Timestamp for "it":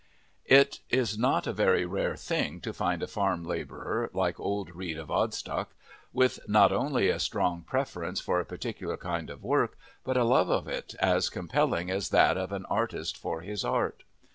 0.47-0.79, 10.67-10.95